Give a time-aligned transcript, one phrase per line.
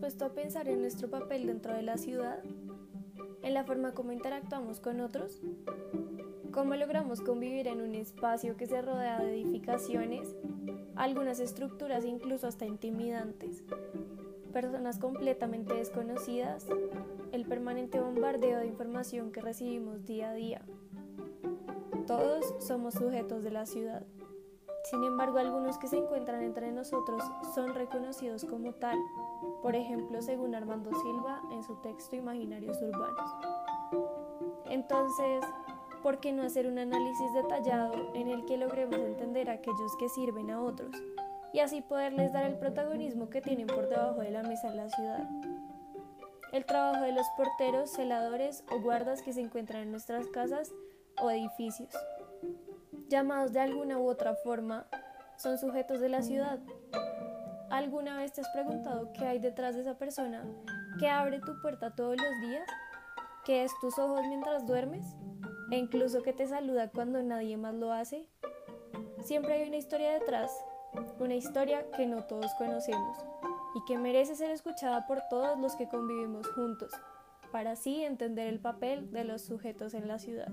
[0.00, 2.42] puesto a pensar en nuestro papel dentro de la ciudad?
[3.42, 5.42] ¿En la forma como interactuamos con otros?
[6.52, 10.34] ¿Cómo logramos convivir en un espacio que se rodea de edificaciones,
[10.96, 13.62] algunas estructuras incluso hasta intimidantes,
[14.52, 16.66] personas completamente desconocidas,
[17.32, 20.62] el permanente bombardeo de información que recibimos día a día?
[22.06, 24.04] Todos somos sujetos de la ciudad.
[24.90, 27.22] Sin embargo, algunos que se encuentran entre nosotros
[27.54, 28.98] son reconocidos como tal,
[29.62, 33.30] por ejemplo, según Armando Silva en su texto Imaginarios Urbanos.
[34.64, 35.44] Entonces,
[36.02, 40.08] ¿por qué no hacer un análisis detallado en el que logremos entender a aquellos que
[40.08, 40.90] sirven a otros
[41.52, 44.88] y así poderles dar el protagonismo que tienen por debajo de la mesa en la
[44.88, 45.28] ciudad?
[46.52, 50.72] El trabajo de los porteros, celadores o guardas que se encuentran en nuestras casas
[51.22, 51.94] o edificios
[53.10, 54.86] llamados de alguna u otra forma,
[55.36, 56.60] son sujetos de la ciudad.
[57.68, 60.44] ¿Alguna vez te has preguntado qué hay detrás de esa persona
[60.98, 62.68] que abre tu puerta todos los días?
[63.44, 65.04] ¿Que es tus ojos mientras duermes?
[65.70, 68.26] ¿E incluso que te saluda cuando nadie más lo hace?
[69.22, 70.52] Siempre hay una historia detrás,
[71.18, 73.18] una historia que no todos conocemos
[73.74, 76.92] y que merece ser escuchada por todos los que convivimos juntos,
[77.50, 80.52] para así entender el papel de los sujetos en la ciudad.